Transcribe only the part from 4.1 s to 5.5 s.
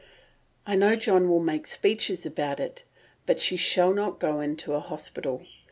go into an hospital....